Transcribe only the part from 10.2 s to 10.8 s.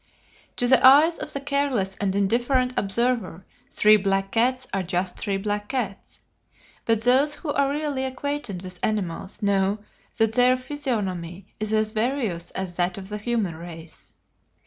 their